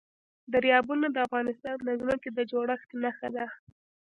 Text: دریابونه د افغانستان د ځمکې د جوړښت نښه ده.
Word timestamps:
دریابونه 0.53 1.07
د 1.11 1.17
افغانستان 1.27 1.77
د 1.83 1.89
ځمکې 2.01 2.29
د 2.33 2.39
جوړښت 2.51 2.89
نښه 3.03 3.29
ده. 3.35 3.45